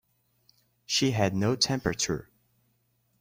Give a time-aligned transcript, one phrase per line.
[0.87, 2.31] She had no temperature.